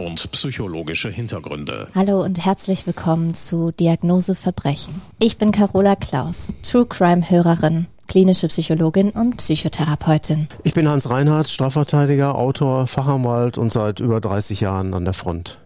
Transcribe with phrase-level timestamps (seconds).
[0.00, 1.90] Und psychologische Hintergründe.
[1.94, 5.02] Hallo und herzlich willkommen zu Diagnose Verbrechen.
[5.18, 10.48] Ich bin Carola Klaus, True Crime Hörerin klinische Psychologin und Psychotherapeutin.
[10.64, 15.58] Ich bin Hans Reinhardt, Strafverteidiger, Autor, Fachanwalt und seit über 30 Jahren an der Front.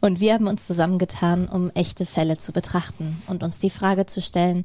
[0.00, 4.22] Und wir haben uns zusammengetan, um echte Fälle zu betrachten und uns die Frage zu
[4.22, 4.64] stellen,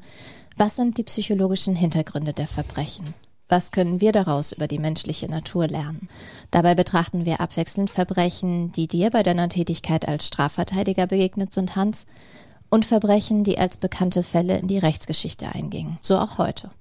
[0.55, 3.05] was sind die psychologischen Hintergründe der Verbrechen?
[3.47, 6.07] Was können wir daraus über die menschliche Natur lernen?
[6.51, 12.07] Dabei betrachten wir abwechselnd Verbrechen, die dir bei deiner Tätigkeit als Strafverteidiger begegnet sind, Hans,
[12.69, 15.97] und Verbrechen, die als bekannte Fälle in die Rechtsgeschichte eingingen.
[16.01, 16.71] So auch heute.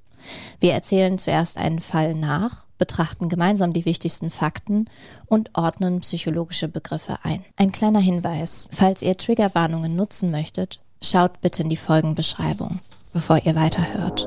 [0.58, 4.86] Wir erzählen zuerst einen Fall nach, betrachten gemeinsam die wichtigsten Fakten
[5.26, 7.44] und ordnen psychologische Begriffe ein.
[7.56, 12.80] Ein kleiner Hinweis, falls ihr Triggerwarnungen nutzen möchtet, schaut bitte in die Folgenbeschreibung,
[13.12, 14.26] bevor ihr weiterhört.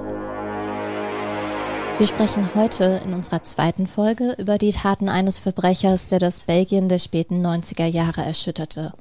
[2.00, 6.90] Wir sprechen heute in unserer zweiten Folge über die Taten eines Verbrechers, der das Belgien
[6.90, 8.94] der späten 90er Jahre erschütterte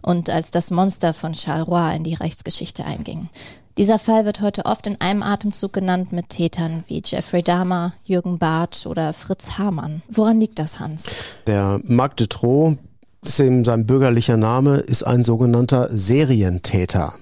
[0.00, 3.28] und als das Monster von Charleroi in die Rechtsgeschichte einging.
[3.76, 8.38] Dieser Fall wird heute oft in einem Atemzug genannt mit Tätern wie Jeffrey Dahmer, Jürgen
[8.38, 10.00] Bartsch oder Fritz Hamann.
[10.08, 11.10] Woran liegt das, Hans?
[11.46, 12.78] Der Marc Dutroux,
[13.20, 17.12] sein bürgerlicher Name, ist ein sogenannter Serientäter.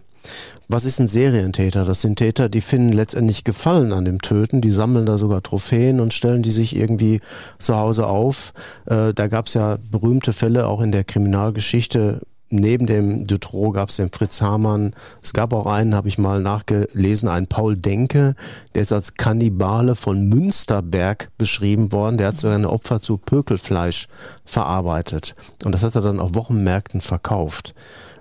[0.68, 1.84] Was ist ein Serientäter?
[1.84, 6.00] Das sind Täter, die finden letztendlich Gefallen an dem Töten, die sammeln da sogar Trophäen
[6.00, 7.20] und stellen die sich irgendwie
[7.58, 8.52] zu Hause auf.
[8.86, 13.88] Äh, da gab es ja berühmte Fälle auch in der Kriminalgeschichte neben dem Dutroux gab
[13.88, 14.94] es den Fritz Hamann.
[15.22, 18.34] Es gab auch einen, habe ich mal nachgelesen, einen Paul Denke,
[18.74, 22.18] der ist als Kannibale von Münsterberg beschrieben worden.
[22.18, 24.08] Der hat sogar eine Opfer zu Pökelfleisch
[24.44, 25.34] verarbeitet.
[25.64, 27.74] Und das hat er dann auf Wochenmärkten verkauft.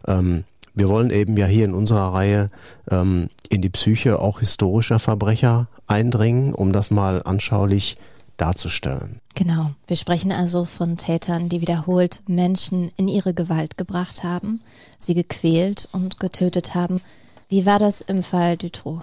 [0.07, 0.43] Ähm,
[0.75, 2.49] wir wollen eben ja hier in unserer Reihe
[2.91, 7.97] ähm, in die Psyche auch historischer Verbrecher eindringen, um das mal anschaulich
[8.37, 9.21] darzustellen.
[9.33, 9.71] Genau.
[9.87, 14.61] Wir sprechen also von Tätern, die wiederholt Menschen in ihre Gewalt gebracht haben,
[14.97, 17.01] sie gequält und getötet haben.
[17.47, 19.01] Wie war das im Fall Dutroux?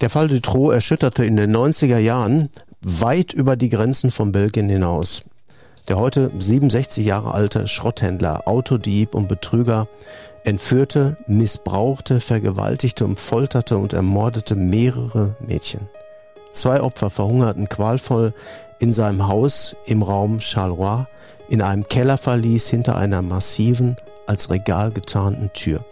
[0.00, 5.22] Der Fall Dutroux erschütterte in den 90er Jahren weit über die Grenzen von Belgien hinaus.
[5.88, 9.88] Der heute 67 Jahre alte Schrotthändler, Autodieb und Betrüger
[10.44, 15.88] entführte, missbrauchte, vergewaltigte und folterte und ermordete mehrere Mädchen.
[16.50, 18.34] Zwei Opfer verhungerten qualvoll
[18.78, 21.06] in seinem Haus im Raum Charleroi
[21.48, 25.84] in einem Kellerverlies hinter einer massiven, als Regal getarnten Tür.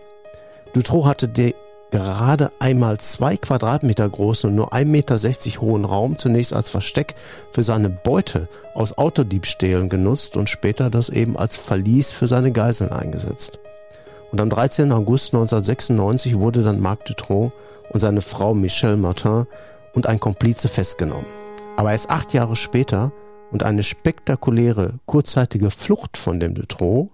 [0.72, 1.54] Dutroux hatte den
[1.90, 7.14] gerade einmal zwei Quadratmeter großen und nur 1,60 Meter hohen Raum zunächst als Versteck
[7.52, 8.44] für seine Beute
[8.74, 13.58] aus Autodiebstählen genutzt und später das eben als Verlies für seine Geiseln eingesetzt.
[14.32, 14.92] Und am 13.
[14.92, 17.50] August 1996 wurde dann Marc Dutroux
[17.90, 19.46] und seine Frau Michelle Martin
[19.94, 21.26] und ein Komplize festgenommen.
[21.76, 23.12] Aber erst acht Jahre später
[23.50, 27.10] und eine spektakuläre kurzzeitige Flucht von dem Dutroux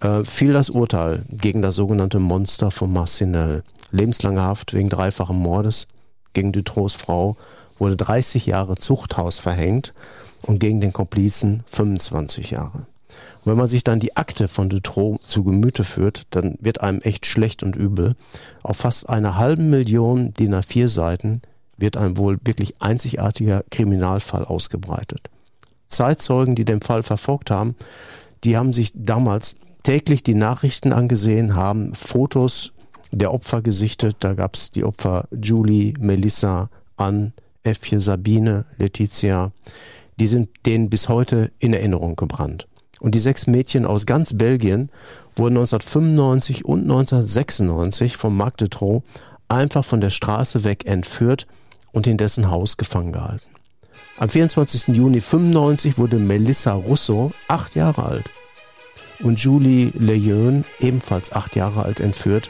[0.00, 3.62] äh, fiel das Urteil gegen das sogenannte Monster von Marcinelle.
[3.90, 5.88] Lebenslange Haft wegen dreifachen Mordes
[6.32, 7.36] gegen Dutroux Frau
[7.78, 9.92] wurde 30 Jahre Zuchthaus verhängt
[10.42, 12.86] und gegen den Komplizen 25 Jahre.
[13.44, 17.26] Wenn man sich dann die Akte von Dutroux zu Gemüte führt, dann wird einem echt
[17.26, 18.14] schlecht und übel.
[18.62, 21.42] Auf fast einer halben Million DIN A4 Seiten
[21.76, 25.28] wird ein wohl wirklich einzigartiger Kriminalfall ausgebreitet.
[25.88, 27.76] Zeitzeugen, die den Fall verfolgt haben,
[28.44, 32.72] die haben sich damals täglich die Nachrichten angesehen, haben Fotos
[33.10, 34.16] der Opfer gesichtet.
[34.20, 37.32] Da gab es die Opfer Julie, Melissa, Ann,
[37.62, 39.52] Effje, Sabine, Letizia.
[40.18, 42.66] Die sind denen bis heute in Erinnerung gebrannt.
[43.04, 44.88] Und die sechs Mädchen aus ganz Belgien
[45.36, 49.02] wurden 1995 und 1996 vom Marc de Trot
[49.46, 51.46] einfach von der Straße weg entführt
[51.92, 53.44] und in dessen Haus gefangen gehalten.
[54.16, 54.96] Am 24.
[54.96, 58.30] Juni 95 wurde Melissa Russo acht Jahre alt
[59.20, 62.48] und Julie Lejeune, ebenfalls acht Jahre alt, entführt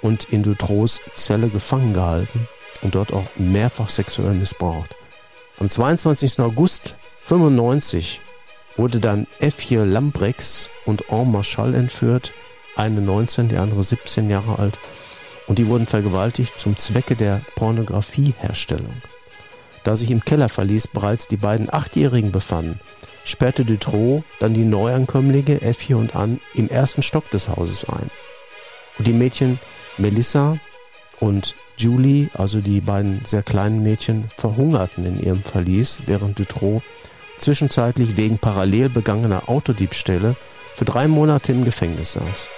[0.00, 2.46] und in Dutroux Zelle gefangen gehalten
[2.82, 4.94] und dort auch mehrfach sexuell missbraucht.
[5.58, 6.38] Am 22.
[6.38, 6.94] August
[7.24, 8.20] 95
[8.78, 12.32] wurde dann Effie Lambrex und En Marchal entführt,
[12.76, 14.78] eine 19, die andere 17 Jahre alt
[15.48, 19.02] und die wurden vergewaltigt zum Zwecke der Pornografieherstellung.
[19.82, 22.78] Da sich im Kellerverlies bereits die beiden Achtjährigen befanden,
[23.24, 28.10] sperrte Dutroux dann die Neuankömmlinge Effie und Anne im ersten Stock des Hauses ein.
[28.98, 29.58] Und die Mädchen
[29.96, 30.58] Melissa
[31.20, 36.82] und Julie, also die beiden sehr kleinen Mädchen, verhungerten in ihrem Verlies, während Dutroux
[37.38, 40.36] zwischenzeitlich wegen parallel begangener Autodiebstähle
[40.74, 42.50] für drei Monate im Gefängnis saß.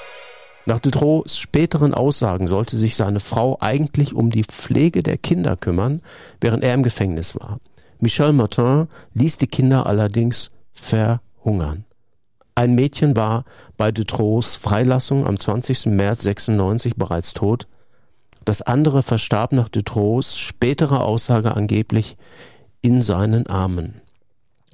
[0.66, 6.02] Nach Dutroux späteren Aussagen sollte sich seine Frau eigentlich um die Pflege der Kinder kümmern,
[6.40, 7.58] während er im Gefängnis war.
[7.98, 11.84] Michel Martin ließ die Kinder allerdings verhungern.
[12.54, 13.44] Ein Mädchen war
[13.76, 15.86] bei Dutroux Freilassung am 20.
[15.86, 17.66] März 96 bereits tot.
[18.44, 22.16] Das andere verstarb nach Dutroux späterer Aussage angeblich
[22.82, 24.00] in seinen Armen.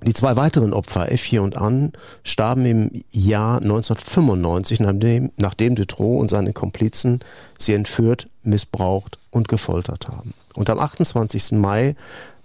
[0.06, 1.90] Die zwei weiteren Opfer, Effie und Anne,
[2.22, 7.18] starben im Jahr 1995, nachdem, nachdem Dutroux und seine Komplizen
[7.58, 10.32] sie entführt, missbraucht und gefoltert haben.
[10.54, 11.52] Und am 28.
[11.52, 11.96] Mai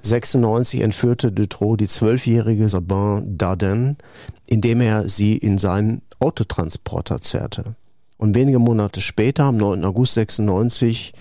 [0.01, 3.95] 96 entführte Dutroux die zwölfjährige Sabine Dardenne,
[4.47, 7.75] indem er sie in seinen Autotransporter zerrte.
[8.17, 9.85] Und wenige Monate später, am 9.
[9.85, 11.13] August 96,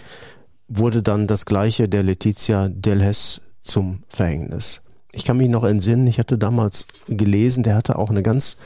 [0.68, 4.80] wurde dann das gleiche der Letizia Delhes zum Verhängnis.
[5.12, 8.56] Ich kann mich noch entsinnen, ich hatte damals gelesen, der hatte auch eine ganz,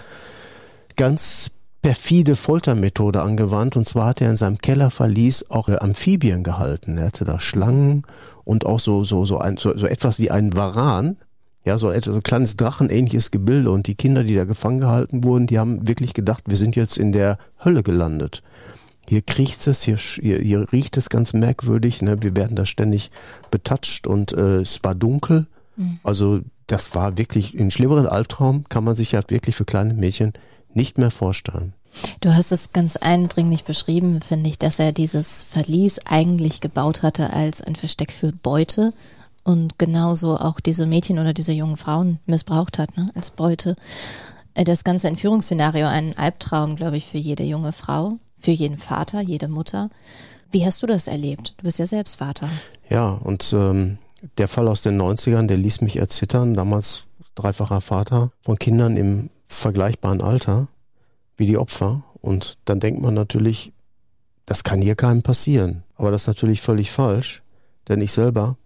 [0.97, 1.51] ganz
[1.85, 3.77] perfide Foltermethode angewandt.
[3.77, 6.97] Und zwar hat er in seinem Kellerverlies auch Amphibien gehalten.
[6.97, 8.05] Er hatte da Schlangen
[8.45, 11.19] und auch so, so, so, ein, so, so etwas wie ein Varan.
[11.67, 13.71] Ja, so, etwas, so ein kleines Drachenähnliches Gebilde.
[13.71, 16.97] Und die Kinder, die da gefangen gehalten wurden, die haben wirklich gedacht, wir sind jetzt
[16.97, 18.43] in der Hölle gelandet.
[19.07, 22.01] Hier kriecht es, hier, hier, hier riecht es ganz merkwürdig.
[22.01, 22.17] Ne?
[22.23, 23.11] Wir werden da ständig
[23.51, 25.47] betatscht und äh, es war dunkel.
[25.77, 25.99] Mhm.
[26.03, 30.33] Also das war wirklich ein schlimmeren Albtraum, kann man sich ja wirklich für kleine Mädchen
[30.73, 31.75] nicht mehr vorstellen.
[32.21, 37.33] Du hast es ganz eindringlich beschrieben, finde ich, dass er dieses Verlies eigentlich gebaut hatte
[37.33, 38.93] als ein Versteck für Beute
[39.45, 43.77] und genauso auch diese Mädchen oder diese jungen Frauen missbraucht hat, ne, als Beute.
[44.55, 49.21] Äh, das ganze Entführungsszenario ein Albtraum, glaube ich, für jede junge Frau, für jeden Vater,
[49.21, 49.91] jede Mutter.
[50.51, 51.55] Wie hast du das erlebt?
[51.59, 52.49] Du bist ja selbst Vater.
[52.89, 53.99] Ja, und ähm,
[54.39, 56.55] der Fall aus den 90ern, der ließ mich erzittern.
[56.55, 57.05] Damals
[57.35, 60.69] dreifacher Vater von Kindern im vergleichbaren Alter
[61.37, 62.03] wie die Opfer.
[62.21, 63.73] Und dann denkt man natürlich,
[64.47, 65.83] das kann hier keinem passieren.
[65.97, 67.43] Aber das ist natürlich völlig falsch,
[67.89, 68.57] denn ich selber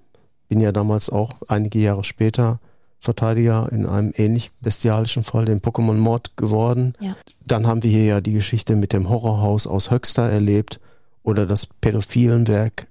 [0.48, 2.60] bin ja damals auch einige Jahre später
[3.00, 6.94] Verteidiger in einem ähnlich bestialischen Fall, dem Pokémon-Mord geworden.
[7.00, 7.16] Ja.
[7.46, 10.80] Dann haben wir hier ja die Geschichte mit dem Horrorhaus aus Höxter erlebt
[11.22, 12.86] oder das Pädophilenwerk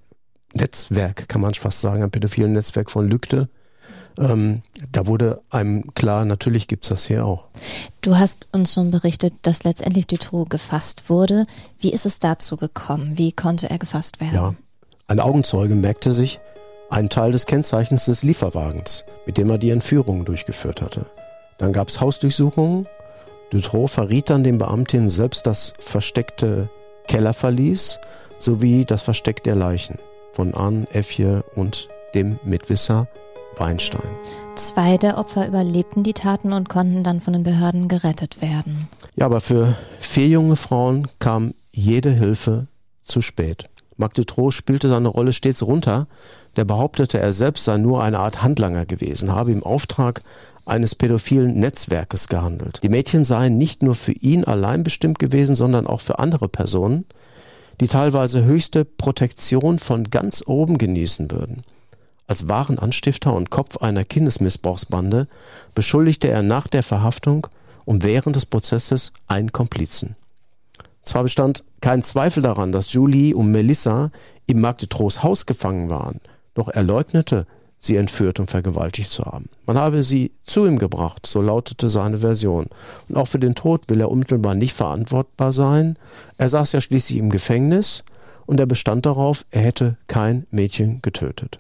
[0.58, 3.48] Netzwerk, kann man fast sagen, ein pädophilen Netzwerk von Lügde.
[4.18, 7.46] Ähm, da wurde einem klar, natürlich gibt's das hier auch.
[8.02, 11.46] Du hast uns schon berichtet, dass letztendlich Dutroux gefasst wurde.
[11.80, 13.18] Wie ist es dazu gekommen?
[13.18, 14.34] Wie konnte er gefasst werden?
[14.34, 14.56] Ja,
[15.08, 16.40] ein Augenzeuge merkte sich
[16.90, 21.06] einen Teil des Kennzeichens des Lieferwagens, mit dem er die Entführung durchgeführt hatte.
[21.58, 22.88] Dann gab's Hausdurchsuchungen.
[23.52, 26.70] Dutroux verriet dann den Beamtinnen selbst das versteckte
[27.08, 28.00] Kellerverlies
[28.38, 30.00] sowie das Versteck der Leichen
[30.34, 33.08] von Anne Effje und dem Mitwisser
[33.58, 34.10] Weinstein.
[34.56, 38.88] Zwei der Opfer überlebten die Taten und konnten dann von den Behörden gerettet werden.
[39.16, 42.68] Ja, aber für vier junge Frauen kam jede Hilfe
[43.02, 43.66] zu spät.
[43.98, 46.08] Magde Troh spielte seine Rolle stets runter.
[46.56, 50.22] Der behauptete, er selbst sei nur eine Art Handlanger gewesen, habe im Auftrag
[50.66, 52.80] eines pädophilen Netzwerkes gehandelt.
[52.84, 57.06] Die Mädchen seien nicht nur für ihn allein bestimmt gewesen, sondern auch für andere Personen
[57.80, 61.64] die teilweise höchste Protektion von ganz oben genießen würden.
[62.28, 65.28] Als wahren Anstifter und Kopf einer Kindesmissbrauchsbande
[65.76, 67.48] beschuldigte er nach der Verhaftung
[67.86, 70.16] und während des Prozesses einen Komplizen.
[71.04, 74.12] Zwar bestand kein Zweifel daran, dass Julie und Melissa
[74.46, 76.20] im Magdetrost Haus gefangen waren,
[76.54, 79.50] doch er leugnete, sie entführt und vergewaltigt zu haben.
[79.66, 82.68] Man habe sie zu ihm gebracht, so lautete seine Version.
[83.08, 85.98] Und auch für den Tod will er unmittelbar nicht verantwortbar sein.
[86.38, 88.04] Er saß ja schließlich im Gefängnis
[88.46, 91.60] und er bestand darauf, er hätte kein Mädchen getötet.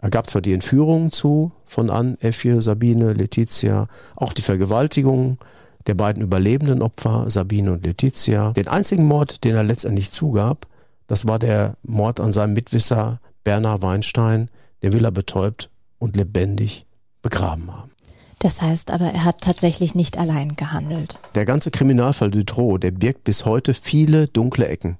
[0.00, 3.86] Er gab zwar die Entführungen zu von Anne, Effie, Sabine, Letizia,
[4.16, 5.38] auch die Vergewaltigungen
[5.86, 8.52] der beiden überlebenden Opfer, Sabine und Letizia.
[8.52, 10.66] Den einzigen Mord, den er letztendlich zugab,
[11.06, 14.48] das war der Mord an seinem Mitwisser Bernhard Weinstein,
[14.82, 16.86] den will er betäubt und lebendig
[17.22, 17.90] begraben haben.
[18.38, 21.18] Das heißt aber, er hat tatsächlich nicht allein gehandelt.
[21.34, 24.96] Der ganze Kriminalfall Dutroux, der birgt bis heute viele dunkle Ecken.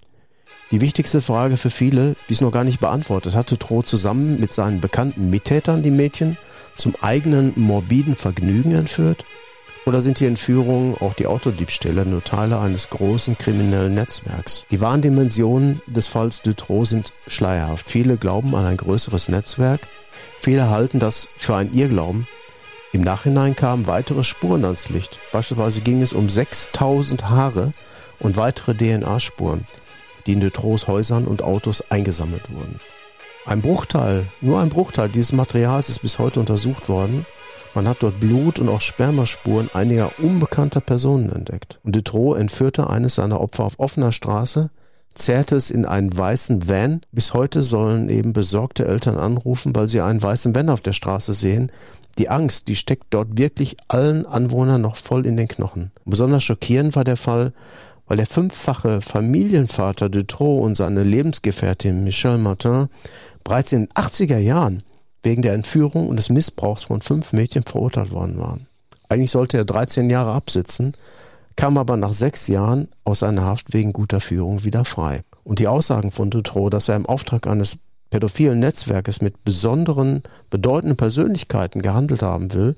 [0.70, 4.52] Die wichtigste Frage für viele, die es noch gar nicht beantwortet hat, Dutroux zusammen mit
[4.52, 6.36] seinen bekannten Mittätern die Mädchen
[6.76, 9.24] zum eigenen morbiden Vergnügen entführt?
[9.86, 14.66] Oder sind die Entführungen, auch die Autodiebstähle, nur Teile eines großen kriminellen Netzwerks?
[14.70, 17.90] Die wahren Dimensionen des Falls Dutroux sind schleierhaft.
[17.90, 19.80] Viele glauben an ein größeres Netzwerk,
[20.38, 22.28] viele halten das für ein Irrglauben.
[22.92, 25.18] Im Nachhinein kamen weitere Spuren ans Licht.
[25.32, 27.72] Beispielsweise ging es um 6000 Haare
[28.18, 29.66] und weitere DNA-Spuren,
[30.26, 32.80] die in Dutroux Häusern und Autos eingesammelt wurden.
[33.46, 37.24] Ein Bruchteil, nur ein Bruchteil dieses Materials ist bis heute untersucht worden
[37.74, 41.78] man hat dort Blut und auch Spermaspuren einiger unbekannter Personen entdeckt.
[41.84, 44.70] Und Dutroux entführte eines seiner Opfer auf offener Straße,
[45.14, 47.00] zerrte es in einen weißen Van.
[47.12, 51.34] Bis heute sollen eben besorgte Eltern anrufen, weil sie einen weißen Van auf der Straße
[51.34, 51.70] sehen,
[52.18, 55.92] Die Angst, die steckt dort wirklich allen Anwohnern noch voll in den Knochen.
[56.04, 57.52] Besonders schockierend war der Fall,
[58.06, 62.88] weil der fünffache Familienvater Dutroux und seine Lebensgefährtin Michelle Martin
[63.44, 64.82] bereits in den 80er Jahren
[65.22, 68.66] wegen der Entführung und des Missbrauchs von fünf Mädchen verurteilt worden waren.
[69.08, 70.94] Eigentlich sollte er 13 Jahre absitzen,
[71.56, 75.22] kam aber nach sechs Jahren aus seiner Haft wegen guter Führung wieder frei.
[75.42, 77.78] Und die Aussagen von Dutroux, dass er im Auftrag eines
[78.10, 82.76] pädophilen Netzwerkes mit besonderen, bedeutenden Persönlichkeiten gehandelt haben will,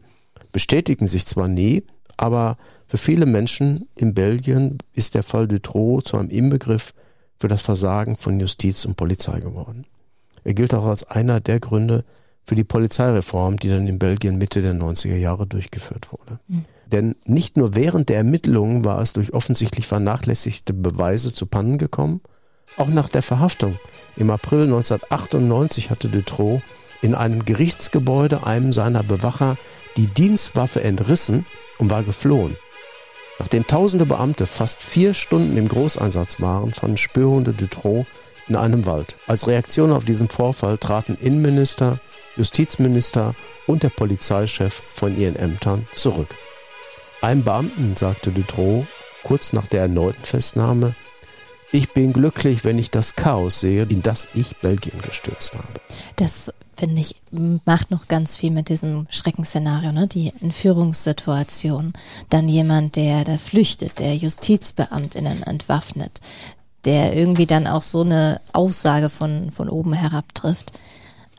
[0.53, 1.85] bestätigen sich zwar nie,
[2.17, 2.57] aber
[2.87, 6.93] für viele Menschen in Belgien ist der Fall Dutroux zu einem Inbegriff
[7.39, 9.87] für das Versagen von Justiz und Polizei geworden.
[10.45, 12.05] Er gilt auch als einer der Gründe
[12.45, 16.41] für die Polizeireform, die dann in Belgien Mitte der 90er Jahre durchgeführt wurde.
[16.49, 16.65] Mhm.
[16.87, 22.21] Denn nicht nur während der Ermittlungen war es durch offensichtlich vernachlässigte Beweise zu Pannen gekommen,
[22.77, 23.79] auch nach der Verhaftung
[24.17, 26.61] im April 1998 hatte Dutroux
[27.01, 29.57] in einem Gerichtsgebäude einem seiner Bewacher
[29.97, 31.47] die Dienstwaffe entrissen
[31.79, 32.57] und war geflohen.
[33.39, 38.07] Nachdem tausende Beamte fast vier Stunden im Großeinsatz waren, fanden Spürhunde Dutroux
[38.49, 39.17] in einem Wald.
[39.27, 42.01] Als Reaktion auf diesen Vorfall traten Innenminister,
[42.37, 43.35] Justizminister
[43.67, 46.35] und der Polizeichef von ihren Ämtern zurück.
[47.21, 48.87] Einem Beamten sagte Dutroux
[49.23, 50.97] kurz nach der erneuten Festnahme,
[51.75, 55.81] ich bin glücklich, wenn ich das Chaos sehe, in das ich Belgien gestürzt habe.
[56.17, 57.15] Das finde ich,
[57.65, 60.07] macht noch ganz viel mit diesem Schreckensszenario, ne?
[60.07, 61.95] Die Entführungssituation.
[62.29, 66.21] Dann jemand, der da flüchtet, der JustizbeamtInnen entwaffnet,
[66.85, 70.73] der irgendwie dann auch so eine Aussage von, von oben herab trifft.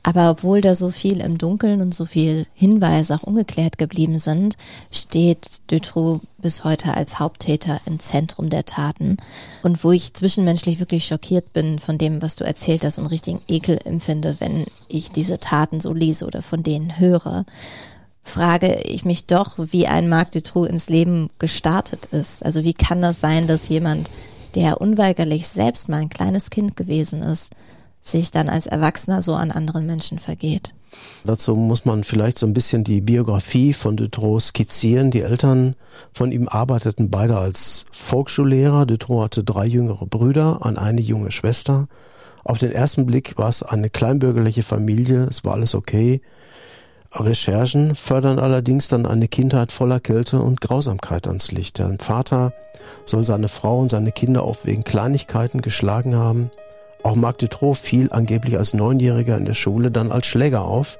[0.05, 4.57] Aber obwohl da so viel im Dunkeln und so viel Hinweise auch ungeklärt geblieben sind,
[4.91, 9.15] steht Dutroux bis heute als Haupttäter im Zentrum der Taten.
[9.63, 13.39] Und wo ich zwischenmenschlich wirklich schockiert bin von dem, was du erzählt hast und richtigen
[13.47, 17.45] Ekel empfinde, wenn ich diese Taten so lese oder von denen höre,
[18.23, 22.43] frage ich mich doch, wie ein Marc Dutroux ins Leben gestartet ist.
[22.43, 24.09] Also wie kann das sein, dass jemand,
[24.55, 27.53] der unweigerlich selbst mal ein kleines Kind gewesen ist,
[28.03, 30.73] sich dann als Erwachsener so an anderen Menschen vergeht.
[31.23, 35.09] Dazu muss man vielleicht so ein bisschen die Biografie von Dutroux skizzieren.
[35.09, 35.75] Die Eltern
[36.13, 38.85] von ihm arbeiteten beide als Volksschullehrer.
[38.85, 41.87] Dutroux hatte drei jüngere Brüder und eine junge Schwester.
[42.43, 46.21] Auf den ersten Blick war es eine kleinbürgerliche Familie, es war alles okay.
[47.15, 51.77] Recherchen fördern allerdings dann eine Kindheit voller Kälte und Grausamkeit ans Licht.
[51.77, 52.53] Der Vater
[53.05, 56.49] soll seine Frau und seine Kinder auch wegen Kleinigkeiten geschlagen haben.
[57.03, 60.99] Auch Marc Dutroux fiel angeblich als Neunjähriger in der Schule dann als Schläger auf.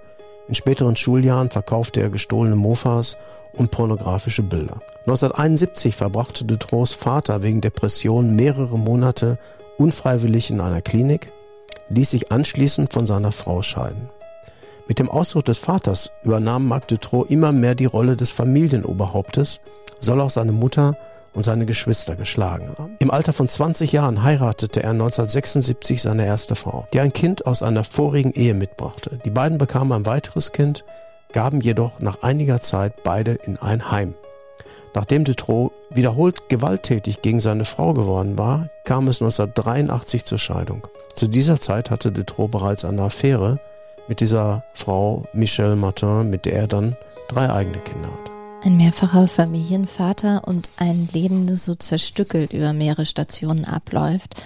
[0.49, 3.17] In späteren Schuljahren verkaufte er gestohlene Mofas
[3.55, 4.81] und pornografische Bilder.
[5.05, 9.39] 1971 verbrachte Dutroux Vater wegen Depression mehrere Monate
[9.77, 11.31] unfreiwillig in einer Klinik,
[11.89, 14.09] ließ sich anschließend von seiner Frau scheiden.
[14.87, 19.61] Mit dem Ausdruck des Vaters übernahm Marc Dutroux immer mehr die Rolle des Familienoberhauptes,
[20.01, 20.97] soll auch seine Mutter
[21.33, 22.95] und seine Geschwister geschlagen haben.
[22.99, 27.63] Im Alter von 20 Jahren heiratete er 1976 seine erste Frau, die ein Kind aus
[27.63, 29.19] einer vorigen Ehe mitbrachte.
[29.25, 30.85] Die beiden bekamen ein weiteres Kind,
[31.31, 34.13] gaben jedoch nach einiger Zeit beide in ein Heim.
[34.93, 40.87] Nachdem Dutroux wiederholt gewalttätig gegen seine Frau geworden war, kam es 1983 zur Scheidung.
[41.15, 43.59] Zu dieser Zeit hatte Dutroux bereits eine Affäre
[44.07, 46.95] mit dieser Frau Michelle Martin, mit der er dann
[47.29, 48.32] drei eigene Kinder hatte.
[48.65, 54.41] Ein mehrfacher Familienvater und ein Leben, das so zerstückelt über mehrere Stationen abläuft.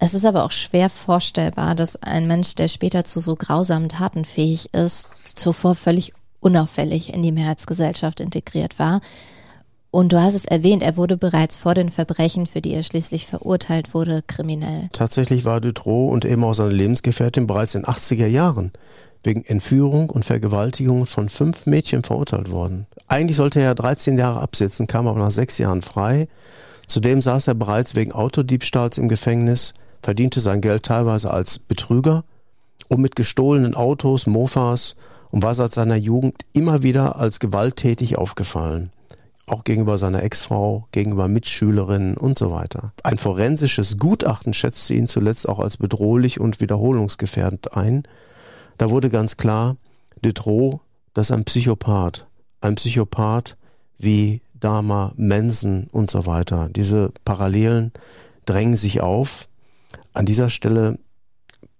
[0.00, 4.24] Es ist aber auch schwer vorstellbar, dass ein Mensch, der später zu so grausamen Taten
[4.24, 9.00] fähig ist, zuvor völlig unauffällig in die Mehrheitsgesellschaft integriert war.
[9.92, 13.28] Und du hast es erwähnt, er wurde bereits vor den Verbrechen, für die er schließlich
[13.28, 14.88] verurteilt wurde, kriminell.
[14.92, 18.72] Tatsächlich war Dutroux und eben auch seine Lebensgefährtin bereits in den 80er Jahren
[19.24, 22.86] wegen Entführung und Vergewaltigung von fünf Mädchen verurteilt worden.
[23.08, 26.28] Eigentlich sollte er 13 Jahre absitzen, kam aber nach sechs Jahren frei.
[26.86, 32.24] Zudem saß er bereits wegen Autodiebstahls im Gefängnis, verdiente sein Geld teilweise als Betrüger
[32.88, 34.96] und mit gestohlenen Autos, Mofas
[35.30, 38.90] und war seit seiner Jugend immer wieder als gewalttätig aufgefallen.
[39.46, 42.92] Auch gegenüber seiner Ex-Frau, gegenüber Mitschülerinnen und so weiter.
[43.02, 48.04] Ein forensisches Gutachten schätzte ihn zuletzt auch als bedrohlich und wiederholungsgefährdend ein,
[48.78, 49.76] da wurde ganz klar,
[50.22, 50.80] Dutroux,
[51.12, 52.26] das ist ein Psychopath.
[52.60, 53.56] Ein Psychopath
[53.98, 56.68] wie Dama, Mensen und so weiter.
[56.70, 57.92] Diese Parallelen
[58.46, 59.48] drängen sich auf.
[60.12, 60.98] An dieser Stelle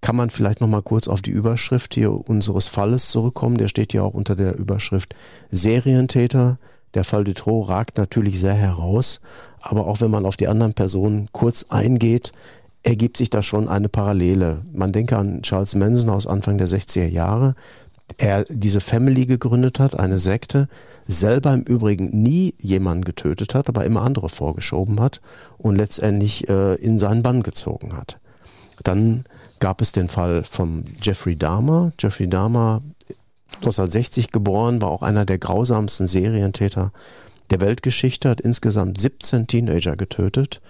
[0.00, 3.56] kann man vielleicht noch mal kurz auf die Überschrift hier unseres Falles zurückkommen.
[3.56, 5.14] Der steht ja auch unter der Überschrift
[5.48, 6.58] Serientäter.
[6.92, 9.20] Der Fall Dutroux ragt natürlich sehr heraus,
[9.60, 12.32] aber auch wenn man auf die anderen Personen kurz eingeht,
[12.85, 14.61] ergibt sich da schon eine Parallele.
[14.73, 17.55] Man denke an Charles Manson aus Anfang der 60er Jahre,
[18.19, 20.69] er diese Family gegründet hat, eine Sekte,
[21.07, 25.21] selber im Übrigen nie jemanden getötet hat, aber immer andere vorgeschoben hat
[25.57, 28.21] und letztendlich äh, in seinen Bann gezogen hat.
[28.83, 29.25] Dann
[29.59, 31.93] gab es den Fall vom Jeffrey Dahmer.
[31.99, 32.83] Jeffrey Dahmer,
[33.57, 36.93] 1960 geboren, war auch einer der grausamsten Serientäter
[37.50, 40.61] der Weltgeschichte, hat insgesamt 17 Teenager getötet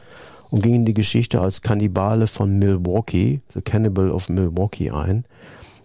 [0.54, 5.24] und ging in die Geschichte als Kannibale von Milwaukee, The Cannibal of Milwaukee ein.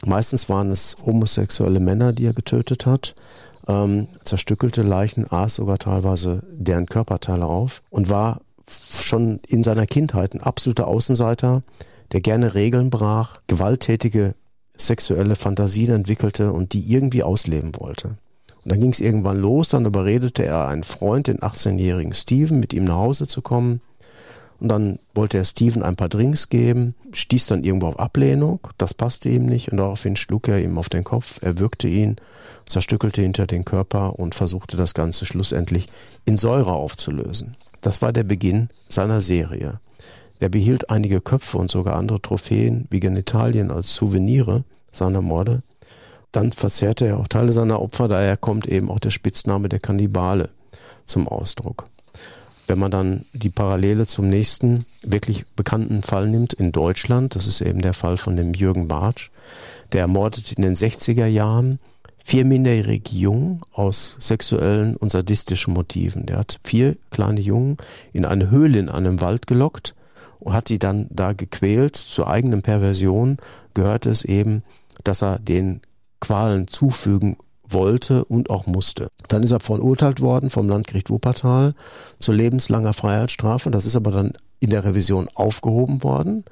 [0.06, 3.16] Meistens waren es homosexuelle Männer, die er getötet hat,
[3.68, 10.36] ähm, zerstückelte Leichen, aß sogar teilweise deren Körperteile auf und war schon in seiner Kindheit
[10.36, 11.64] ein absoluter Außenseiter,
[12.12, 14.36] der gerne Regeln brach, gewalttätige
[14.78, 18.20] sexuelle Fantasien entwickelte und die irgendwie ausleben wollte.
[18.64, 22.72] Und dann ging es irgendwann los, dann überredete er einen Freund, den 18-jährigen Steven, mit
[22.72, 23.82] ihm nach Hause zu kommen.
[24.60, 28.94] Und dann wollte er Steven ein paar Drinks geben, stieß dann irgendwo auf Ablehnung, das
[28.94, 32.18] passte ihm nicht und daraufhin schlug er ihm auf den Kopf, erwürgte ihn,
[32.66, 35.88] zerstückelte hinter den Körper und versuchte das Ganze schlussendlich
[36.26, 37.56] in Säure aufzulösen.
[37.82, 39.80] Das war der Beginn seiner Serie.
[40.40, 45.64] Er behielt einige Köpfe und sogar andere Trophäen wie Genitalien als Souvenire seiner Morde.
[46.32, 50.50] Dann verzehrte er auch Teile seiner Opfer, daher kommt eben auch der Spitzname der Kannibale
[51.06, 51.86] zum Ausdruck.
[52.70, 57.62] Wenn man dann die Parallele zum nächsten wirklich bekannten Fall nimmt in Deutschland, das ist
[57.62, 59.32] eben der Fall von dem Jürgen Bartsch,
[59.92, 61.80] der ermordet in den 60er Jahren
[62.24, 66.28] vier minderjährige Jungen aus sexuellen und sadistischen Motiven.
[66.28, 67.78] Der hat vier kleine Jungen
[68.14, 69.96] in eine Höhle in einem Wald gelockt,
[70.40, 71.96] und hat die dann da gequält.
[71.96, 73.38] Zur eigenen Perversion
[73.74, 74.64] gehörte es eben,
[75.04, 75.82] dass er den
[76.20, 77.36] Qualen zufügen
[77.70, 79.10] wollte und auch musste.
[79.28, 81.74] Dann ist er verurteilt worden vom Landgericht Wuppertal
[82.18, 83.72] zu lebenslanger Freiheitsstrafe.
[83.72, 86.44] Das ist aber dann in der Revision aufgehoben worden,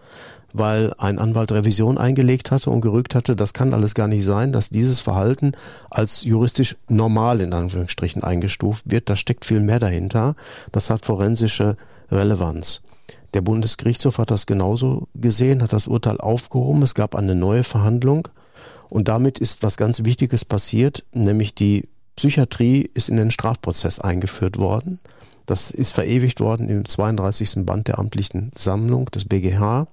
[0.54, 4.54] weil ein Anwalt Revision eingelegt hatte und gerügt hatte, das kann alles gar nicht sein,
[4.54, 5.52] dass dieses Verhalten
[5.89, 9.10] als juristisch normal in Anführungsstrichen eingestuft wird.
[9.10, 10.36] Da steckt viel mehr dahinter.
[10.72, 11.76] Das hat forensische
[12.10, 12.82] Relevanz.
[13.34, 16.82] Der Bundesgerichtshof hat das genauso gesehen, hat das Urteil aufgehoben.
[16.82, 18.30] Es gab eine neue Verhandlung
[18.89, 24.58] und damit ist was ganz Wichtiges passiert, nämlich die Psychiatrie ist in den Strafprozess eingeführt
[24.58, 25.00] worden.
[25.45, 27.65] Das ist verewigt worden im 32.
[27.65, 29.88] Band der amtlichen Sammlung des BGH,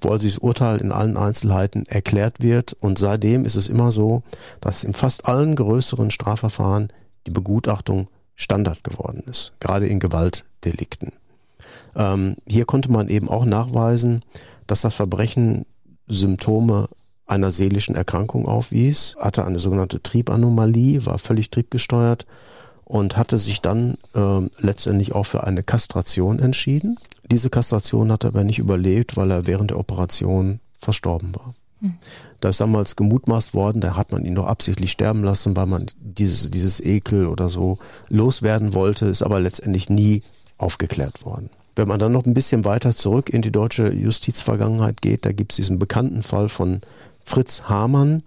[0.00, 2.72] wo also das Urteil in allen Einzelheiten erklärt wird.
[2.80, 4.22] Und seitdem ist es immer so,
[4.62, 6.88] dass in fast allen größeren Strafverfahren
[7.26, 11.12] die Begutachtung Standard geworden ist, gerade in Gewaltdelikten.
[11.94, 14.22] Ähm, hier konnte man eben auch nachweisen,
[14.66, 15.66] dass das Verbrechen
[16.06, 16.88] Symptome
[17.26, 22.26] einer seelischen Erkrankung aufwies, hatte eine sogenannte Triebanomalie, war völlig triebgesteuert
[22.84, 26.98] und hatte sich dann äh, letztendlich auch für eine Kastration entschieden.
[27.30, 31.54] Diese Kastration hat er aber nicht überlebt, weil er während der Operation verstorben war.
[31.80, 31.94] Hm.
[32.40, 35.86] Da ist damals gemutmaßt worden, da hat man ihn doch absichtlich sterben lassen, weil man
[36.00, 40.22] dieses, dieses Ekel oder so loswerden wollte, ist aber letztendlich nie
[40.58, 41.50] aufgeklärt worden.
[41.74, 45.52] Wenn man dann noch ein bisschen weiter zurück in die deutsche Justizvergangenheit geht, da gibt
[45.52, 46.80] es diesen bekannten Fall von
[47.26, 48.22] Fritz Hamann,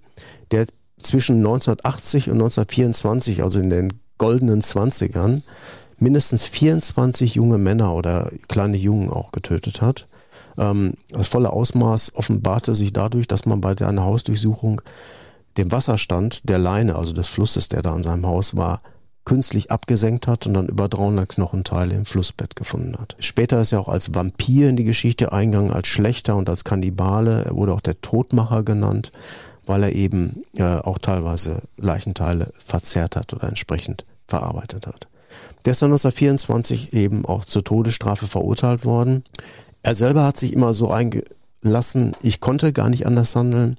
[0.52, 0.68] der
[1.00, 5.42] zwischen 1980 und 1924, also in den goldenen Zwanzigern,
[5.98, 10.08] mindestens 24 junge Männer oder kleine Jungen auch getötet hat.
[10.58, 14.82] Ähm, das volle Ausmaß offenbarte sich dadurch, dass man bei einer Hausdurchsuchung
[15.58, 18.82] den Wasserstand der Leine, also des Flusses, der da an seinem Haus war,
[19.30, 23.15] künstlich abgesenkt hat und dann über 300 Knochenteile im Flussbett gefunden hat.
[23.20, 27.46] Später ist er auch als Vampir in die Geschichte eingegangen, als Schlechter und als Kannibale.
[27.46, 29.12] Er wurde auch der Todmacher genannt,
[29.68, 35.08] weil er eben äh, auch teilweise Leichenteile verzehrt hat oder entsprechend verarbeitet hat.
[35.63, 39.24] Der ist dann 1924 eben auch zur Todesstrafe verurteilt worden.
[39.84, 43.78] Er selber hat sich immer so eingelassen, ich konnte gar nicht anders handeln.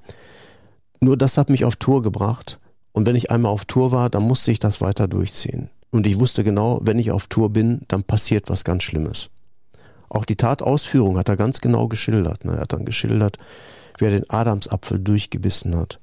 [1.00, 2.60] Nur das hat mich auf Tour gebracht
[3.00, 5.70] und wenn ich einmal auf Tour war, dann musste ich das weiter durchziehen.
[5.90, 9.30] Und ich wusste genau, wenn ich auf Tour bin, dann passiert was ganz Schlimmes.
[10.10, 12.44] Auch die Tatausführung hat er ganz genau geschildert.
[12.44, 13.38] Er hat dann geschildert,
[13.96, 15.98] wie er den Adamsapfel durchgebissen hat,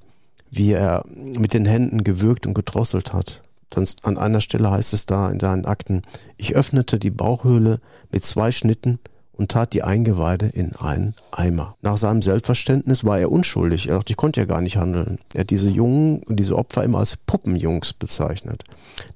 [0.49, 3.43] wie er mit den Händen gewürgt und gedrosselt hat.
[3.69, 6.01] Dann an einer Stelle heißt es da in seinen Akten,
[6.36, 7.79] ich öffnete die Bauchhöhle
[8.12, 8.97] mit zwei Schnitten
[9.38, 11.76] und tat die Eingeweide in einen Eimer.
[11.82, 13.88] Nach seinem Selbstverständnis war er unschuldig.
[13.88, 15.19] Er dachte, ich konnte ja gar nicht handeln.
[15.34, 18.63] Er hat diese Jungen diese Opfer immer als Puppenjungs bezeichnet.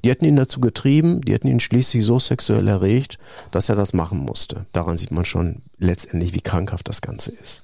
[0.04, 3.18] Die hätten ihn dazu getrieben, die hätten ihn schließlich so sexuell erregt,
[3.50, 4.68] dass er das machen musste.
[4.72, 7.64] Daran sieht man schon letztendlich, wie krankhaft das Ganze ist.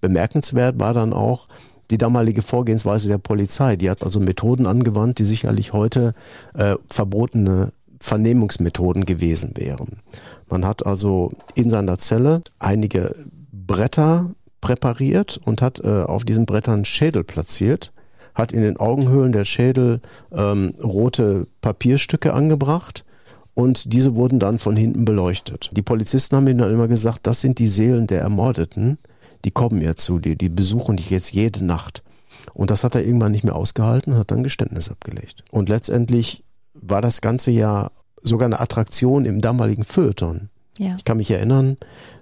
[0.00, 1.48] Bemerkenswert war dann auch,
[1.90, 3.76] die damalige Vorgehensweise der Polizei.
[3.76, 6.14] Die hat also Methoden angewandt, die sicherlich heute
[6.54, 9.98] äh, verbotene Vernehmungsmethoden gewesen wären.
[10.48, 13.14] Man hat also in seiner Zelle einige
[13.52, 17.92] Bretter präpariert und hat äh, auf diesen Brettern Schädel platziert,
[18.34, 20.00] hat in den Augenhöhlen der Schädel
[20.32, 23.04] ähm, rote Papierstücke angebracht
[23.54, 25.70] und diese wurden dann von hinten beleuchtet.
[25.72, 28.98] Die Polizisten haben ihm dann immer gesagt, das sind die Seelen der Ermordeten,
[29.44, 32.02] die kommen ja zu dir, die besuchen dich jetzt jede Nacht.
[32.54, 35.44] Und das hat er irgendwann nicht mehr ausgehalten und hat dann Geständnis abgelegt.
[35.50, 36.44] Und letztendlich
[36.80, 37.90] war das ganze ja
[38.22, 40.50] sogar eine Attraktion im damaligen Feuilleton.
[40.78, 40.94] Ja.
[40.96, 41.76] Ich kann mich erinnern,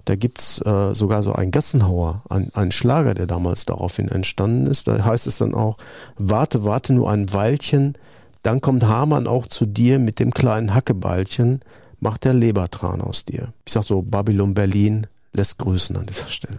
[0.05, 4.89] da gibt's äh, sogar so einen Gassenhauer, ein, einen Schlager, der damals daraufhin entstanden ist.
[4.89, 5.77] Da heißt es dann auch,
[6.17, 7.95] warte, warte nur ein Weilchen,
[8.43, 11.61] dann kommt Hamann auch zu dir mit dem kleinen Hackebeilchen,
[12.01, 13.53] macht der Lebertran aus dir.
[13.65, 16.59] Ich sag so, Babylon Berlin lässt grüßen an dieser Stelle.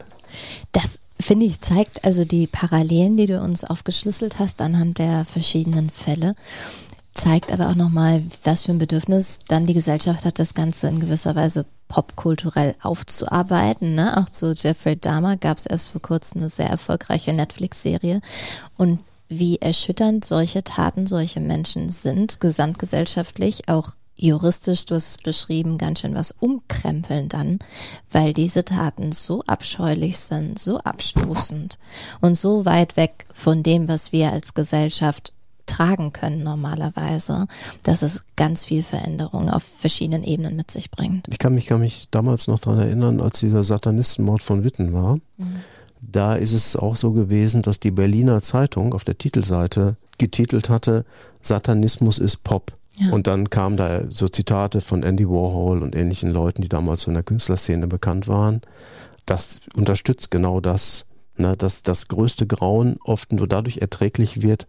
[0.71, 5.89] Das finde ich zeigt also die Parallelen, die du uns aufgeschlüsselt hast anhand der verschiedenen
[5.89, 6.35] Fälle
[7.13, 10.99] zeigt aber auch nochmal, was für ein Bedürfnis dann die Gesellschaft hat, das Ganze in
[10.99, 13.95] gewisser Weise popkulturell aufzuarbeiten.
[13.95, 14.17] Ne?
[14.17, 18.21] Auch zu Jeffrey Dahmer gab es erst vor kurzem eine sehr erfolgreiche Netflix-Serie.
[18.77, 25.77] Und wie erschütternd solche Taten, solche Menschen sind, gesamtgesellschaftlich, auch juristisch, du hast es beschrieben,
[25.77, 27.59] ganz schön was umkrempeln dann,
[28.11, 31.79] weil diese Taten so abscheulich sind, so abstoßend
[32.19, 35.33] und so weit weg von dem, was wir als Gesellschaft
[35.69, 37.47] tragen können normalerweise,
[37.83, 41.27] dass es ganz viel Veränderung auf verschiedenen Ebenen mit sich bringt.
[41.29, 45.15] Ich kann mich, kann mich damals noch daran erinnern, als dieser Satanistenmord von Witten war.
[45.37, 45.61] Mhm.
[46.01, 51.05] Da ist es auch so gewesen, dass die Berliner Zeitung auf der Titelseite getitelt hatte,
[51.41, 52.73] Satanismus ist Pop.
[52.97, 53.11] Ja.
[53.11, 57.13] Und dann kamen da so Zitate von Andy Warhol und ähnlichen Leuten, die damals in
[57.13, 58.61] der Künstlerszene bekannt waren.
[59.25, 61.05] Das unterstützt genau das,
[61.37, 64.67] ne, dass das größte Grauen oft nur dadurch erträglich wird,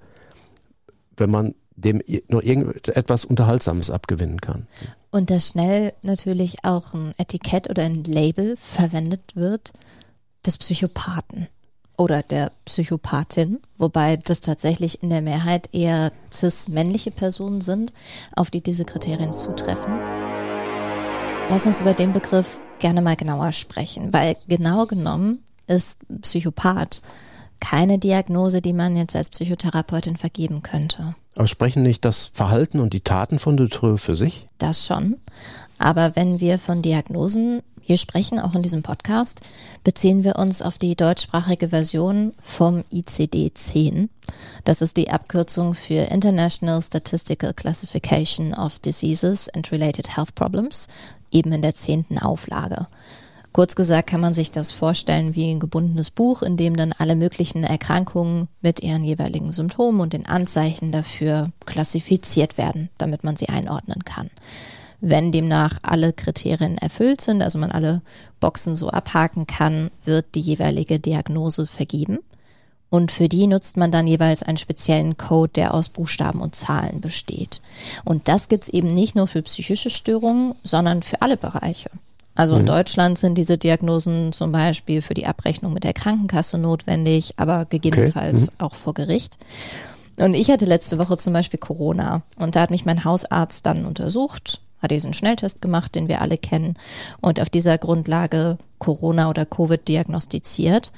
[1.21, 4.67] wenn man dem nur irgendetwas Unterhaltsames abgewinnen kann.
[5.11, 9.73] Und dass schnell natürlich auch ein Etikett oder ein Label verwendet wird
[10.45, 11.49] des Psychopathen
[11.97, 17.93] oder der Psychopathin, wobei das tatsächlich in der Mehrheit eher cis-männliche Personen sind,
[18.35, 20.01] auf die diese Kriterien zutreffen.
[21.51, 27.03] Lass uns über den Begriff gerne mal genauer sprechen, weil genau genommen ist Psychopath
[27.61, 31.15] keine Diagnose, die man jetzt als Psychotherapeutin vergeben könnte.
[31.37, 34.47] Aber sprechen nicht das Verhalten und die Taten von Dutroux für sich?
[34.59, 35.17] Das schon.
[35.79, 39.41] Aber wenn wir von Diagnosen hier sprechen, auch in diesem Podcast,
[39.83, 44.09] beziehen wir uns auf die deutschsprachige Version vom ICD-10.
[44.65, 50.87] Das ist die Abkürzung für International Statistical Classification of Diseases and Related Health Problems,
[51.33, 52.87] eben in der zehnten Auflage.
[53.53, 57.17] Kurz gesagt kann man sich das vorstellen wie ein gebundenes Buch, in dem dann alle
[57.17, 63.49] möglichen Erkrankungen mit ihren jeweiligen Symptomen und den Anzeichen dafür klassifiziert werden, damit man sie
[63.49, 64.31] einordnen kann.
[65.01, 68.03] Wenn demnach alle Kriterien erfüllt sind, also man alle
[68.39, 72.19] Boxen so abhaken kann, wird die jeweilige Diagnose vergeben.
[72.91, 77.01] Und für die nutzt man dann jeweils einen speziellen Code, der aus Buchstaben und Zahlen
[77.01, 77.63] besteht.
[78.05, 81.91] Und das gibt's eben nicht nur für psychische Störungen, sondern für alle Bereiche.
[82.41, 82.69] Also in mhm.
[82.69, 88.45] Deutschland sind diese Diagnosen zum Beispiel für die Abrechnung mit der Krankenkasse notwendig, aber gegebenenfalls
[88.45, 88.55] okay.
[88.59, 88.65] mhm.
[88.65, 89.37] auch vor Gericht.
[90.17, 93.85] Und ich hatte letzte Woche zum Beispiel Corona und da hat mich mein Hausarzt dann
[93.85, 96.79] untersucht, hat diesen Schnelltest gemacht, den wir alle kennen
[97.21, 100.93] und auf dieser Grundlage Corona oder Covid diagnostiziert.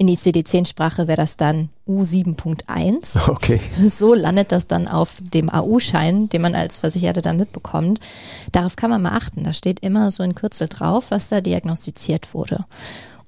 [0.00, 3.28] In die CD10-Sprache wäre das dann U7.1.
[3.28, 3.60] Okay.
[3.86, 8.00] So landet das dann auf dem AU-Schein, den man als Versicherte dann mitbekommt.
[8.50, 9.44] Darauf kann man mal achten.
[9.44, 12.64] Da steht immer so ein Kürzel drauf, was da diagnostiziert wurde.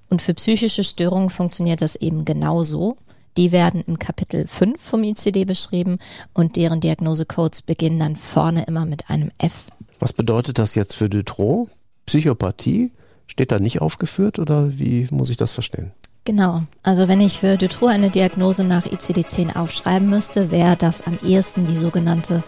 [0.09, 2.97] Und für psychische Störungen funktioniert das eben genauso.
[3.37, 5.99] Die werden im Kapitel 5 vom ICD beschrieben
[6.33, 9.67] und deren Diagnosecodes beginnen dann vorne immer mit einem F.
[10.01, 11.69] Was bedeutet das jetzt für Dutro?
[12.07, 12.93] Psychopathie?
[13.27, 15.93] Steht da nicht aufgeführt oder wie muss ich das verstehen?
[16.25, 16.63] Genau.
[16.85, 21.67] Also wenn ich für Dutroux eine Diagnose nach ICD-10 aufschreiben müsste, wäre das am ehesten
[21.67, 22.45] die sogenannte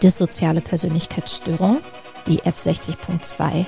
[0.00, 1.80] dissoziale Persönlichkeitsstörung,
[2.28, 3.66] die F60.2.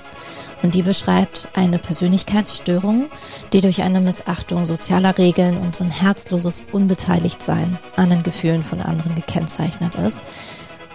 [0.62, 3.07] Und die beschreibt eine Persönlichkeitsstörung,
[3.53, 8.81] die durch eine Missachtung sozialer Regeln und so ein herzloses Unbeteiligtsein an den Gefühlen von
[8.81, 10.21] anderen gekennzeichnet ist,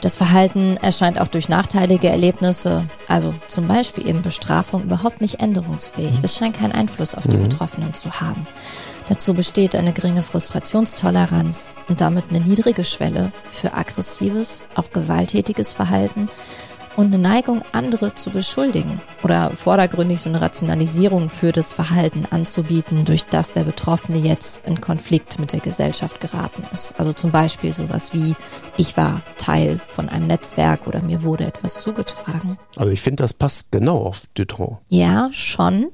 [0.03, 6.19] das Verhalten erscheint auch durch nachteilige Erlebnisse, also zum Beispiel eben Bestrafung, überhaupt nicht änderungsfähig.
[6.19, 7.43] Das scheint keinen Einfluss auf die mhm.
[7.43, 8.45] Betroffenen zu haben.
[9.07, 16.27] Dazu besteht eine geringe Frustrationstoleranz und damit eine niedrige Schwelle für aggressives, auch gewalttätiges Verhalten
[16.95, 23.06] und eine Neigung, andere zu beschuldigen oder vordergründig so eine Rationalisierung für das Verhalten anzubieten,
[23.06, 26.93] durch das der Betroffene jetzt in Konflikt mit der Gesellschaft geraten ist.
[26.97, 28.34] Also zum Beispiel sowas wie,
[28.77, 32.58] ich war Teil von einem Netzwerk oder mir wurde etwas zugetragen.
[32.75, 34.77] Also ich finde, das passt genau auf Dutron.
[34.89, 35.89] Ja, schon.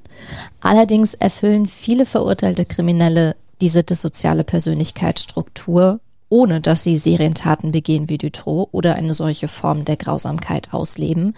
[0.61, 8.67] Allerdings erfüllen viele verurteilte Kriminelle diese dissoziale Persönlichkeitsstruktur ohne dass sie Serientaten begehen wie Dutroux
[8.71, 11.33] oder eine solche Form der Grausamkeit ausleben.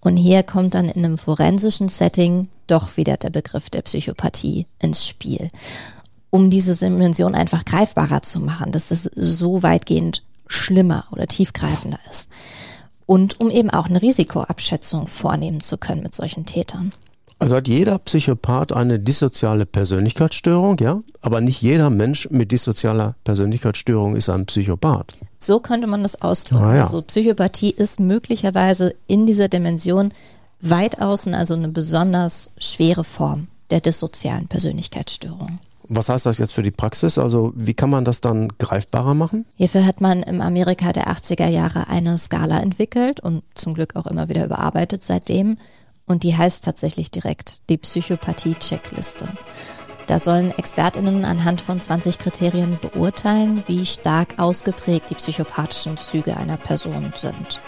[0.00, 5.06] Und hier kommt dann in einem forensischen Setting doch wieder der Begriff der Psychopathie ins
[5.06, 5.50] Spiel,
[6.30, 12.28] um diese Dimension einfach greifbarer zu machen, dass es so weitgehend schlimmer oder tiefgreifender ist.
[13.06, 16.92] Und um eben auch eine Risikoabschätzung vornehmen zu können mit solchen Tätern.
[17.40, 21.00] Also hat jeder Psychopath eine dissoziale Persönlichkeitsstörung, ja?
[21.22, 25.16] Aber nicht jeder Mensch mit dissozialer Persönlichkeitsstörung ist ein Psychopath.
[25.38, 26.62] So könnte man das ausdrücken.
[26.62, 26.82] Ah, ja.
[26.82, 30.12] Also Psychopathie ist möglicherweise in dieser Dimension
[30.60, 35.58] weit außen, also eine besonders schwere Form der dissozialen Persönlichkeitsstörung.
[35.88, 37.18] Was heißt das jetzt für die Praxis?
[37.18, 39.46] Also wie kann man das dann greifbarer machen?
[39.56, 44.06] Hierfür hat man im Amerika der 80er Jahre eine Skala entwickelt und zum Glück auch
[44.06, 45.56] immer wieder überarbeitet seitdem.
[46.06, 49.28] Und die heißt tatsächlich direkt die Psychopathie-Checkliste.
[50.06, 56.56] Da sollen Expertinnen anhand von 20 Kriterien beurteilen, wie stark ausgeprägt die psychopathischen Züge einer
[56.56, 57.62] Person sind.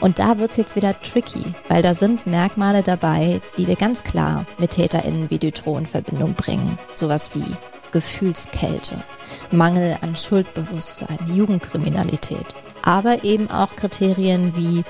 [0.00, 4.46] Und da wird's jetzt wieder tricky, weil da sind Merkmale dabei, die wir ganz klar
[4.58, 6.78] mit TäterInnen wie Dutroux in Verbindung bringen.
[6.94, 7.56] Sowas wie
[7.92, 9.02] Gefühlskälte,
[9.50, 12.54] Mangel an Schuldbewusstsein, Jugendkriminalität.
[12.82, 14.84] Aber eben auch Kriterien wie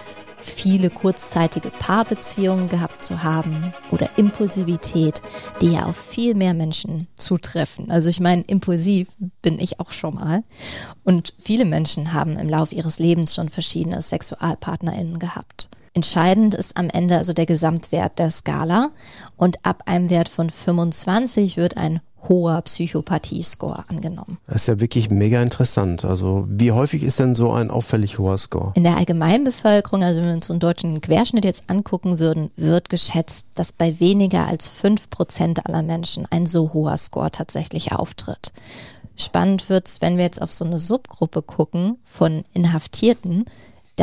[0.45, 5.23] viele kurzzeitige Paarbeziehungen gehabt zu haben oder Impulsivität,
[5.61, 7.91] die ja auf viel mehr Menschen zutreffen.
[7.91, 9.09] Also ich meine, impulsiv
[9.41, 10.45] bin ich auch schon mal.
[11.05, 15.69] Und viele Menschen haben im Laufe ihres Lebens schon verschiedene SexualpartnerInnen gehabt.
[15.95, 18.91] Entscheidend ist am Ende also der Gesamtwert der Skala
[19.37, 24.39] und ab einem Wert von 25 wird ein hoher Psychopathie-Score angenommen.
[24.47, 26.05] Das ist ja wirklich mega interessant.
[26.05, 28.73] Also wie häufig ist denn so ein auffällig hoher Score?
[28.75, 32.89] In der Allgemeinbevölkerung, also wenn wir uns so einen deutschen Querschnitt jetzt angucken würden, wird
[32.89, 38.53] geschätzt, dass bei weniger als fünf Prozent aller Menschen ein so hoher Score tatsächlich auftritt.
[39.17, 43.45] Spannend wird's, wenn wir jetzt auf so eine Subgruppe gucken von Inhaftierten,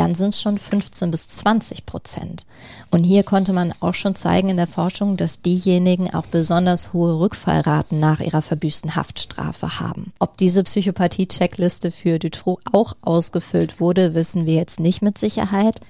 [0.00, 2.46] dann sind es schon 15 bis 20 Prozent.
[2.90, 7.20] Und hier konnte man auch schon zeigen in der Forschung, dass diejenigen auch besonders hohe
[7.20, 10.14] Rückfallraten nach ihrer verbüßten Haftstrafe haben.
[10.18, 15.80] Ob diese Psychopathie-Checkliste für Dutroux auch ausgefüllt wurde, wissen wir jetzt nicht mit Sicherheit.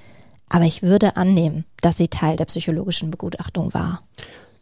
[0.49, 4.03] Aber ich würde annehmen, dass sie Teil der psychologischen Begutachtung war.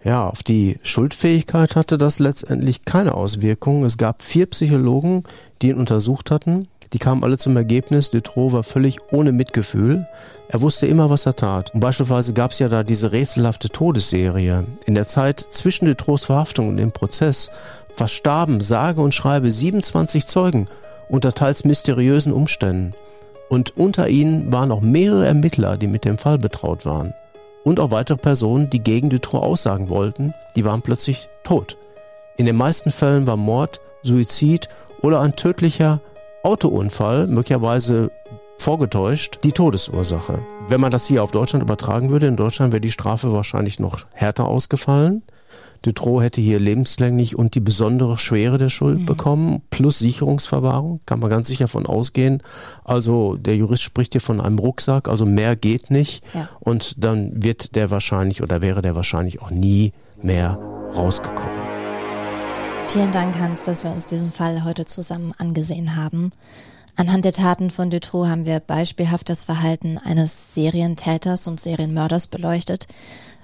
[0.04, 3.84] Ja, auf die Schuldfähigkeit hatte das letztendlich keine Auswirkungen.
[3.84, 5.24] Es gab vier Psychologen,
[5.62, 6.68] die ihn untersucht hatten.
[6.94, 10.06] Die kamen alle zum Ergebnis, Dutroux war völlig ohne Mitgefühl.
[10.48, 11.74] Er wusste immer, was er tat.
[11.74, 14.64] Und beispielsweise gab es ja da diese rätselhafte Todesserie.
[14.86, 17.50] In der Zeit zwischen Dutroux Verhaftung und dem Prozess
[17.92, 20.68] verstarben sage und schreibe 27 Zeugen
[21.10, 22.94] unter teils mysteriösen Umständen.
[23.50, 27.14] Und unter ihnen waren auch mehrere Ermittler, die mit dem Fall betraut waren.
[27.64, 31.76] Und auch weitere Personen, die gegen Dutroux aussagen wollten, die waren plötzlich tot.
[32.38, 34.68] In den meisten Fällen war Mord, Suizid
[35.02, 36.00] oder ein tödlicher
[36.42, 38.10] Autounfall, möglicherweise
[38.58, 40.44] vorgetäuscht, die Todesursache.
[40.68, 44.04] Wenn man das hier auf Deutschland übertragen würde, in Deutschland wäre die Strafe wahrscheinlich noch
[44.12, 45.22] härter ausgefallen.
[45.82, 49.06] Dutroux hätte hier lebenslänglich und die besondere Schwere der Schuld mhm.
[49.06, 52.42] bekommen, plus Sicherungsverwahrung, kann man ganz sicher von ausgehen.
[52.84, 56.24] Also der Jurist spricht hier von einem Rucksack, also mehr geht nicht.
[56.34, 56.48] Ja.
[56.58, 60.58] Und dann wird der wahrscheinlich oder wäre der wahrscheinlich auch nie mehr
[60.96, 61.67] rausgekommen.
[62.88, 66.30] Vielen Dank, Hans, dass wir uns diesen Fall heute zusammen angesehen haben.
[66.96, 72.86] Anhand der Taten von Dutroux haben wir beispielhaft das Verhalten eines Serientäters und Serienmörders beleuchtet.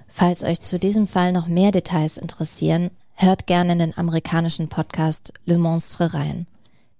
[0.08, 5.34] Falls euch zu diesem Fall noch mehr Details interessieren, hört gerne in den amerikanischen Podcast
[5.44, 6.46] Le Monstre rein.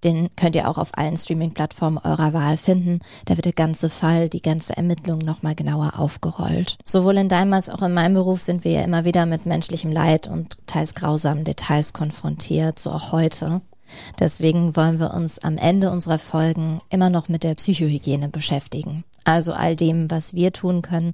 [0.03, 2.99] Den könnt ihr auch auf allen Streaming-Plattformen eurer Wahl finden.
[3.25, 6.77] Da wird der ganze Fall, die ganze Ermittlung nochmal genauer aufgerollt.
[6.83, 9.91] Sowohl in deinem als auch in meinem Beruf sind wir ja immer wieder mit menschlichem
[9.91, 13.61] Leid und teils grausamen Details konfrontiert, so auch heute.
[14.19, 19.03] Deswegen wollen wir uns am Ende unserer Folgen immer noch mit der Psychohygiene beschäftigen.
[19.23, 21.13] Also all dem, was wir tun können,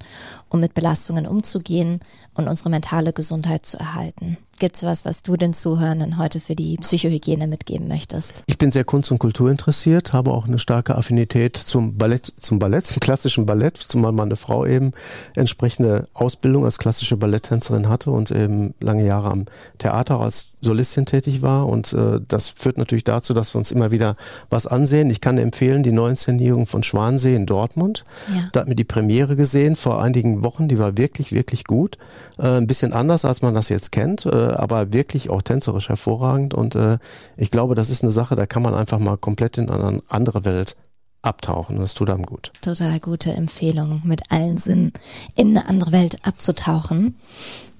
[0.49, 1.99] um mit Belastungen umzugehen
[2.35, 4.37] und unsere mentale Gesundheit zu erhalten.
[4.61, 8.43] Gibt es was, was du den Zuhörenden heute für die Psychohygiene mitgeben möchtest?
[8.45, 12.59] Ich bin sehr Kunst und Kultur interessiert, habe auch eine starke Affinität zum Ballett, zum
[12.59, 14.91] Ballett, zum klassischen Ballett, zumal meine Frau eben
[15.35, 19.45] entsprechende Ausbildung als klassische Balletttänzerin hatte und eben lange Jahre am
[19.79, 21.67] Theater als Solistin tätig war.
[21.67, 24.15] Und äh, das führt natürlich dazu, dass wir uns immer wieder
[24.51, 25.09] was ansehen.
[25.09, 28.03] Ich kann empfehlen, die neue Inszenierung von Schwansee in Dortmund.
[28.31, 28.49] Ja.
[28.51, 31.97] Da hat mir die Premiere gesehen vor einigen Wochen, die war wirklich, wirklich gut.
[32.37, 36.53] Äh, ein bisschen anders, als man das jetzt kennt, äh, aber wirklich auch tänzerisch hervorragend.
[36.53, 36.97] Und äh,
[37.37, 40.45] ich glaube, das ist eine Sache, da kann man einfach mal komplett in eine andere
[40.45, 40.75] Welt
[41.21, 41.79] abtauchen.
[41.79, 42.51] Das tut einem gut.
[42.61, 44.93] Total gute Empfehlung, mit allen Sinnen
[45.35, 47.15] in eine andere Welt abzutauchen.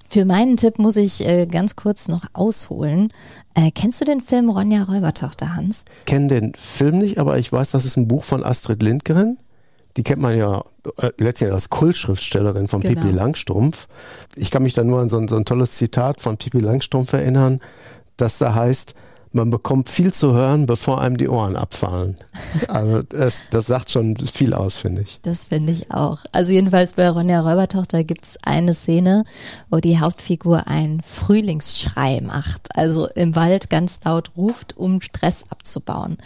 [0.08, 3.08] Für meinen Tipp muss ich äh, ganz kurz noch ausholen.
[3.54, 5.86] Äh, kennst du den Film Ronja Räubertochter, Hans?
[6.04, 9.38] Kenne den Film nicht, aber ich weiß, das ist ein Buch von Astrid Lindgren.
[9.96, 10.64] Die kennt man ja
[10.96, 13.00] äh, letztendlich als Kultschriftstellerin von genau.
[13.00, 13.88] Pippi Langstrumpf.
[14.36, 17.12] Ich kann mich da nur an so ein, so ein tolles Zitat von Pippi Langstrumpf
[17.12, 17.60] erinnern,
[18.16, 18.94] das da heißt,
[19.34, 22.16] man bekommt viel zu hören, bevor einem die Ohren abfallen.
[22.68, 25.18] Also das, das sagt schon viel aus, finde ich.
[25.22, 26.18] Das finde ich auch.
[26.32, 29.24] Also jedenfalls bei Ronja Räubertochter gibt es eine Szene,
[29.70, 32.68] wo die Hauptfigur einen Frühlingsschrei macht.
[32.76, 36.18] Also im Wald ganz laut ruft, um Stress abzubauen.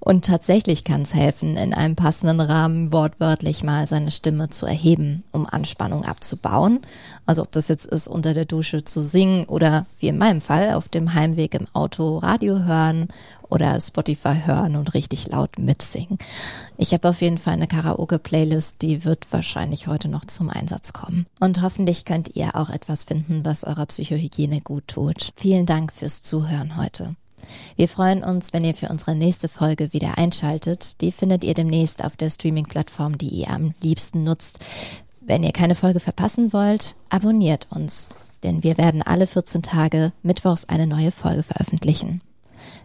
[0.00, 5.24] Und tatsächlich kann es helfen, in einem passenden Rahmen wortwörtlich mal seine Stimme zu erheben,
[5.32, 6.80] um Anspannung abzubauen.
[7.24, 10.74] Also ob das jetzt ist, unter der Dusche zu singen oder wie in meinem Fall
[10.74, 13.08] auf dem Heimweg im Auto Radio hören
[13.48, 16.18] oder Spotify hören und richtig laut mitsingen.
[16.78, 21.26] Ich habe auf jeden Fall eine Karaoke-Playlist, die wird wahrscheinlich heute noch zum Einsatz kommen.
[21.38, 25.32] Und hoffentlich könnt ihr auch etwas finden, was eurer Psychohygiene gut tut.
[25.36, 27.14] Vielen Dank fürs Zuhören heute.
[27.76, 31.00] Wir freuen uns, wenn ihr für unsere nächste Folge wieder einschaltet.
[31.00, 34.64] Die findet ihr demnächst auf der Streaming-Plattform, die ihr am liebsten nutzt.
[35.24, 38.08] Wenn ihr keine Folge verpassen wollt, abonniert uns,
[38.42, 42.20] denn wir werden alle 14 Tage mittwochs eine neue Folge veröffentlichen.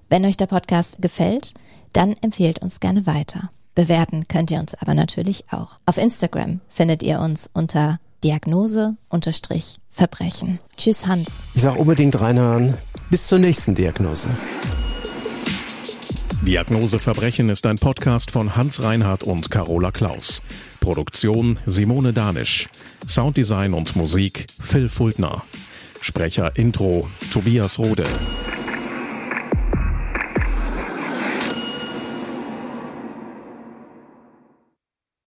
[0.07, 1.53] Wenn euch der Podcast gefällt,
[1.93, 3.49] dann empfehlt uns gerne weiter.
[3.75, 5.79] Bewerten könnt ihr uns aber natürlich auch.
[5.85, 10.59] Auf Instagram findet ihr uns unter Diagnose-Verbrechen.
[10.75, 11.41] Tschüss Hans.
[11.53, 12.75] Ich sage unbedingt reinhören.
[13.09, 14.29] Bis zur nächsten Diagnose.
[16.41, 20.41] Diagnose Verbrechen ist ein Podcast von Hans Reinhardt und Carola Klaus.
[20.87, 22.69] Produktion Simone Danisch.
[23.09, 25.43] Sounddesign und Musik Phil Fultner.
[25.99, 28.05] Sprecher Intro Tobias Rode.